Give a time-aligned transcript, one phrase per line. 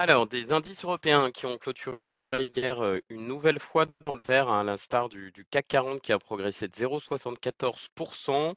[0.00, 1.98] Alors, des indices européens qui ont clôturé
[2.32, 6.00] hier euh, une nouvelle fois dans le vert, hein, à l'instar du, du CAC 40
[6.00, 8.54] qui a progressé de 0,74%.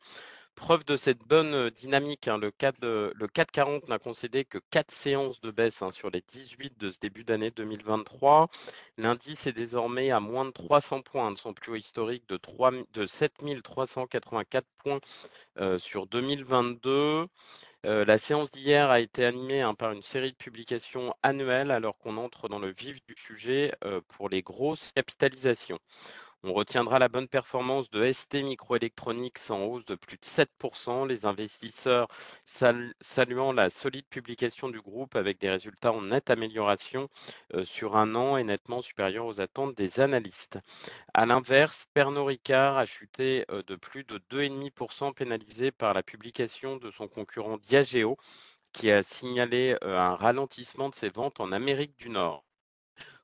[0.56, 5.42] Preuve de cette bonne dynamique, hein, le, CAC, le 40 n'a concédé que 4 séances
[5.42, 8.50] de baisse hein, sur les 18 de ce début d'année 2023.
[8.98, 12.72] L'indice est désormais à moins de 300 points de son plus haut historique de, 3,
[12.94, 15.00] de 7384 points
[15.60, 17.26] euh, sur 2022.
[17.86, 21.98] Euh, la séance d'hier a été animée hein, par une série de publications annuelles alors
[21.98, 25.80] qu'on entre dans le vif du sujet euh, pour les grosses capitalisations.
[26.46, 31.26] On retiendra la bonne performance de ST Microelectronics en hausse de plus de 7%, les
[31.26, 32.10] investisseurs
[32.44, 37.08] saluant la solide publication du groupe avec des résultats en nette amélioration
[37.54, 40.60] euh, sur un an et nettement supérieurs aux attentes des analystes.
[41.14, 46.76] À l'inverse, Pernod Ricard a chuté euh, de plus de 2,5% pénalisé par la publication
[46.76, 48.18] de son concurrent Diageo
[48.74, 52.44] qui a signalé euh, un ralentissement de ses ventes en Amérique du Nord.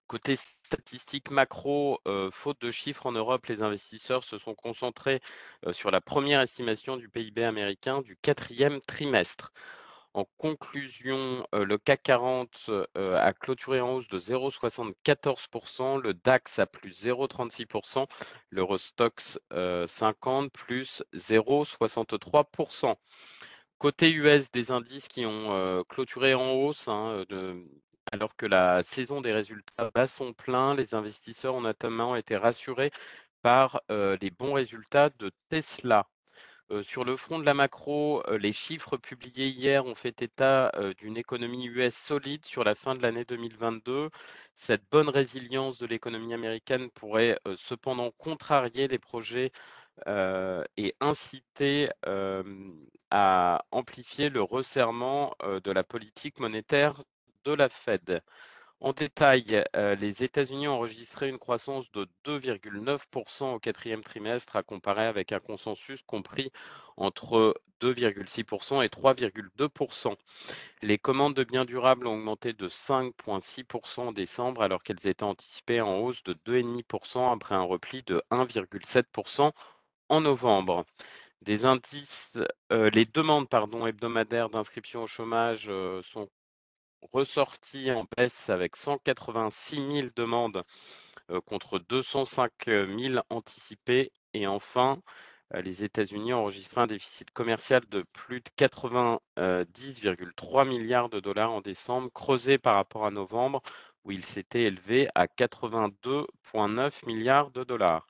[0.08, 0.38] Côté
[0.70, 5.20] statistiques macro, euh, faute de chiffres en Europe, les investisseurs se sont concentrés
[5.66, 9.52] euh, sur la première estimation du PIB américain du quatrième trimestre.
[10.14, 16.68] En conclusion, euh, le CAC 40 a clôturé en hausse de 0,74%, le DAX à
[16.68, 18.06] plus 0,36%,
[18.52, 19.40] l'Eurostox
[19.88, 22.96] 50 plus 0,63%.
[23.80, 27.64] Côté US, des indices qui ont clôturé en hausse, hein, de,
[28.12, 32.92] alors que la saison des résultats bat son plein, les investisseurs ont notamment été rassurés
[33.42, 36.08] par les bons résultats de Tesla.
[36.84, 41.66] sur le front de la macro, les chiffres publiés hier ont fait état d'une économie
[41.68, 44.10] US solide sur la fin de l'année 2022.
[44.56, 49.52] Cette bonne résilience de l'économie américaine pourrait cependant contrarier les projets
[50.08, 51.90] et inciter
[53.12, 57.02] à amplifier le resserrement de la politique monétaire
[57.46, 58.22] de la Fed.
[58.82, 64.64] En détail, euh, les États-Unis ont enregistré une croissance de 2,9% au quatrième trimestre à
[64.64, 66.52] comparer avec un consensus compris
[66.96, 70.16] entre 2,6% et 3,2%.
[70.82, 75.82] Les commandes de biens durables ont augmenté de 5,6% en décembre alors qu'elles étaient anticipées
[75.82, 79.52] en hausse de 2,5% après un repli de 1,7%
[80.08, 80.86] en novembre.
[81.42, 82.38] Des indices,
[82.72, 83.48] euh, les demandes
[83.88, 86.30] hebdomadaires d'inscription au chômage euh, sont
[87.12, 90.64] ressorti en baisse avec 186 000 demandes
[91.46, 94.12] contre 205 000 anticipées.
[94.34, 95.02] Et enfin,
[95.54, 101.62] les États-Unis ont enregistré un déficit commercial de plus de 90,3 milliards de dollars en
[101.62, 103.62] décembre, creusé par rapport à novembre,
[104.04, 108.08] où il s'était élevé à 82,9 milliards de dollars.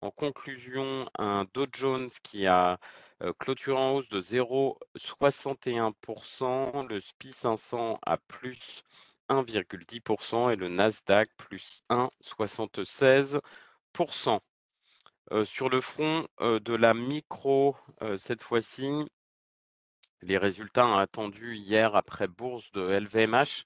[0.00, 2.78] En conclusion, un Dow Jones qui a
[3.38, 8.82] clôturé en hausse de 0,61%, le SPI 500 à plus
[9.28, 14.40] 1,10% et le Nasdaq plus 1,76%.
[15.44, 17.76] sur le front de la micro,
[18.16, 18.90] cette fois-ci,
[20.22, 23.64] les résultats attendus hier après bourse de LVMH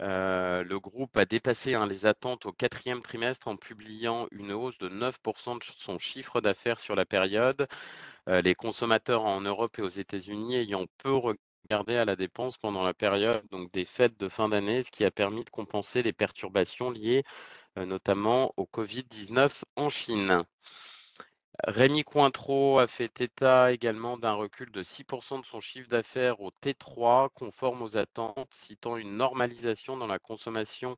[0.00, 4.88] le groupe a dépassé hein, les attentes au quatrième trimestre en publiant une hausse de
[4.88, 7.66] 9% de son chiffre d'affaires sur la période.
[8.26, 12.94] les consommateurs en Europe et aux États-Unis ayant peu regardé à la dépense pendant la
[12.94, 16.90] période donc des fêtes de fin d'année, ce qui a permis de compenser les perturbations
[16.90, 17.24] liées
[17.76, 20.42] notamment au Covid-19 en Chine.
[21.66, 26.50] Rémi Cointreau a fait état également d'un recul de 6% de son chiffre d'affaires au
[26.50, 30.96] T3, conforme aux attentes, citant une normalisation dans la consommation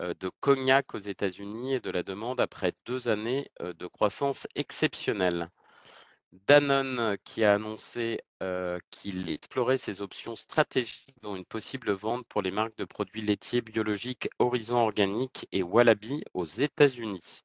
[0.00, 5.50] de cognac aux États-Unis et de la demande après deux années de croissance exceptionnelle.
[6.48, 8.20] Danone qui a annoncé
[8.90, 13.60] qu'il explorait ses options stratégiques dont une possible vente pour les marques de produits laitiers
[13.60, 17.44] biologiques Horizon Organique et Wallaby aux États-Unis.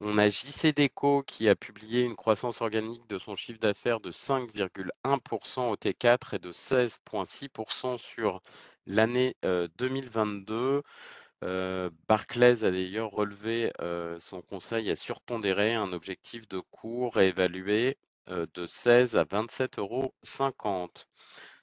[0.00, 4.10] On a JC Deco qui a publié une croissance organique de son chiffre d'affaires de
[4.10, 8.42] 5,1% au T4 et de 16,6% sur
[8.86, 9.36] l'année
[9.78, 10.82] 2022.
[12.08, 13.72] Barclays a d'ailleurs relevé
[14.18, 17.96] son conseil à surpondérer un objectif de cours évalué
[18.28, 20.14] de 16 à 27,50 euros.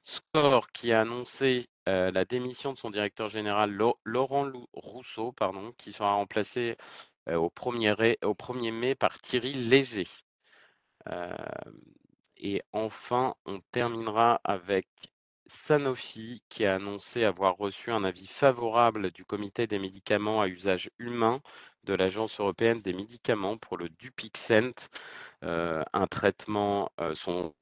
[0.05, 3.71] Score qui a annoncé la démission de son directeur général
[4.03, 6.77] Laurent Rousseau, pardon, qui sera remplacé
[7.27, 10.07] au, 1er, mai par Thierry Léger.
[12.37, 14.87] et enfin, on terminera avec
[15.47, 20.89] Sanofi qui a annoncé avoir reçu un avis favorable du comité des médicaments à usage
[20.99, 21.41] humain
[21.83, 24.89] de l'Agence européenne des médicaments pour le Dupixent,
[25.43, 27.53] euh, un traitement, euh, son,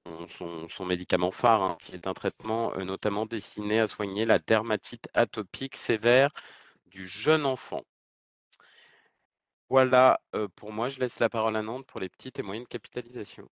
[0.70, 5.10] son, médicament phare, hein, qui est un traitement euh, notamment destiné à soigner la dermatite
[5.14, 6.32] atopique sévère
[6.88, 7.84] du jeune enfant.
[9.72, 10.20] Voilà,
[10.58, 13.48] pour moi, je laisse la parole à Nantes pour les petites et moyennes capitalisations.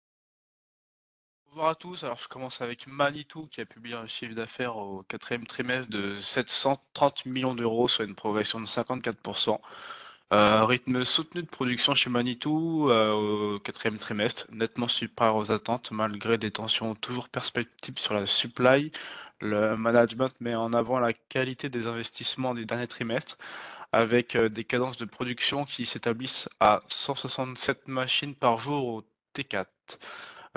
[1.47, 5.03] Bonjour à tous, alors je commence avec Manitou qui a publié un chiffre d'affaires au
[5.09, 9.59] quatrième trimestre de 730 millions d'euros, soit une progression de 54%.
[10.31, 15.91] Euh, rythme soutenu de production chez Manitou euh, au quatrième trimestre, nettement supérieur aux attentes
[15.91, 18.93] malgré des tensions toujours perspectives sur la supply.
[19.41, 23.37] Le management met en avant la qualité des investissements des derniers trimestres
[23.95, 29.03] avec euh, des cadences de production qui s'établissent à 167 machines par jour au
[29.33, 29.67] T4.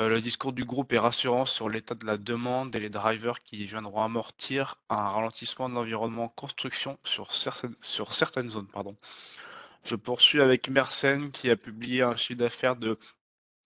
[0.01, 3.39] Euh, le discours du groupe est rassurant sur l'état de la demande et les drivers
[3.45, 8.67] qui viendront amortir un ralentissement de l'environnement construction sur certaines, zones.
[9.85, 12.99] Je poursuis avec Mersenne qui a publié un chiffre d'affaires de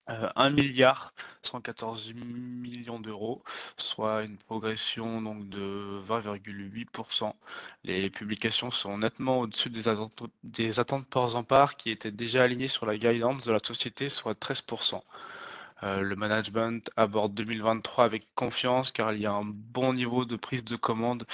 [0.06, 3.42] 1 euh, milliard 114 millions d'euros,
[3.76, 7.32] soit une progression donc de 20,8%.
[7.84, 12.68] Les publications sont nettement au-dessus des attentes, des attentes en part qui étaient déjà alignées
[12.68, 15.00] sur la guidance de la société, soit 13%.
[15.84, 20.36] Euh, le management aborde 2023 avec confiance car il y a un bon niveau de
[20.36, 21.24] prise de commande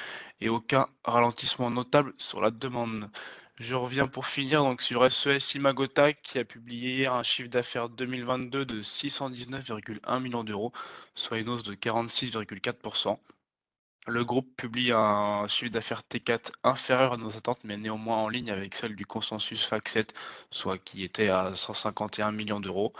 [0.41, 3.11] et aucun ralentissement notable sur la demande.
[3.59, 4.77] Je reviens pour finir.
[4.81, 10.73] Sur SES Imagota qui a publié un chiffre d'affaires 2022 de 619,1 millions d'euros,
[11.17, 13.19] soit une hausse de 46,4%.
[14.07, 18.51] Le groupe publie un chiffre d'affaires T4 inférieur à nos attentes, mais néanmoins en ligne
[18.51, 20.11] avec celle du consensus FAC7,
[20.51, 22.95] soit qui était à 151 millions d'euros,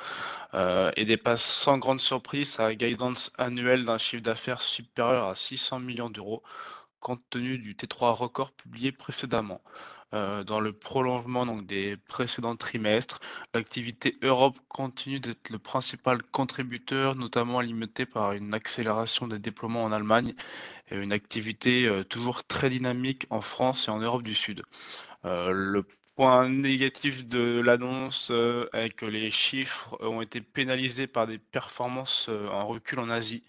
[0.55, 5.81] euh, et dépasse sans grande surprise sa guidance annuelle d'un chiffre d'affaires supérieur à 600
[5.81, 6.43] millions d'euros,
[7.01, 9.61] compte tenu du T3 record publié précédemment.
[10.15, 13.21] Euh, dans le prolongement des précédents trimestres.
[13.53, 19.93] L'activité Europe continue d'être le principal contributeur, notamment alimenté par une accélération des déploiements en
[19.93, 20.35] Allemagne
[20.91, 24.63] et une activité euh, toujours très dynamique en France et en Europe du Sud.
[25.27, 25.85] Euh, le
[26.17, 28.33] point négatif de l'annonce
[28.73, 33.45] est que les chiffres ont été pénalisés par des performances en recul en Asie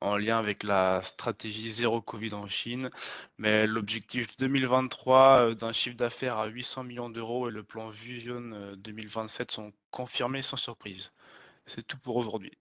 [0.00, 2.90] en lien avec la stratégie zéro Covid en Chine.
[3.38, 8.74] Mais l'objectif 2023 euh, d'un chiffre d'affaires à 800 millions d'euros et le plan Vision
[8.76, 11.12] 2027 euh, sont confirmés sans surprise.
[11.66, 12.52] C'est tout pour aujourd'hui.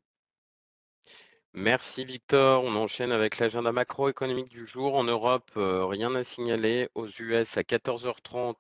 [1.54, 2.64] Merci Victor.
[2.64, 4.96] On enchaîne avec l'agenda macroéconomique du jour.
[4.96, 6.88] En Europe, euh, rien à signaler.
[6.94, 8.60] Aux US, à 14h30,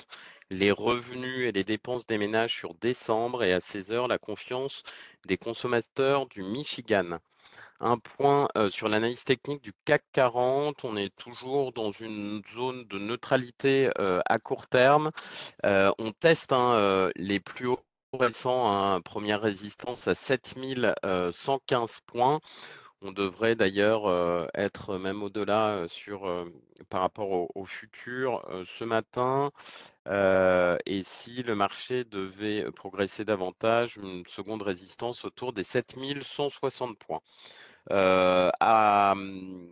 [0.50, 4.84] les revenus et les dépenses des ménages sur décembre et à 16h, la confiance
[5.28, 7.20] des consommateurs du Michigan.
[7.80, 10.84] Un point sur l'analyse technique du CAC 40.
[10.84, 15.12] On est toujours dans une zone de neutralité à court terme.
[15.64, 17.84] on teste hein, les plus hauts
[18.14, 22.40] récents, hein, première résistance à 7115 points.
[23.04, 25.86] On devrait d'ailleurs être même au-delà
[26.90, 29.52] par rapport au, futur ce matin.
[30.08, 37.22] et si le marché devait progresser davantage, une seconde résistance autour des 7160 points.
[37.92, 38.50] Euh,
[39.16, 39.68] mmh,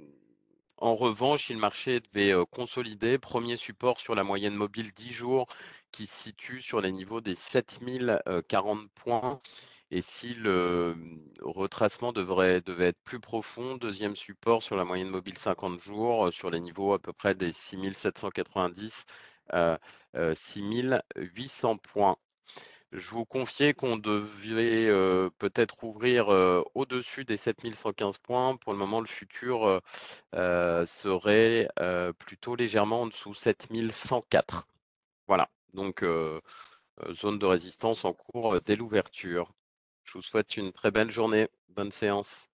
[0.78, 5.48] en revanche, si le marché devait consolider, premier support sur la moyenne mobile 10 jours
[5.92, 9.42] qui se situe sur les niveaux des 7040 points.
[9.92, 15.10] Et si le mmh, retracement devrait, devait être plus profond, deuxième support sur la moyenne
[15.10, 19.06] mobile 50 jours sur les niveaux à peu près des 6790,
[20.36, 22.18] 6800 points.
[22.98, 24.88] Je vous confiais qu'on devait
[25.38, 26.30] peut-être ouvrir
[26.76, 28.56] au-dessus des 7115 points.
[28.56, 29.82] Pour le moment, le futur
[30.34, 31.68] serait
[32.18, 34.68] plutôt légèrement en dessous 7104.
[35.28, 36.06] Voilà, donc
[37.12, 39.52] zone de résistance en cours dès l'ouverture.
[40.04, 41.50] Je vous souhaite une très belle journée.
[41.70, 42.50] Bonne séance.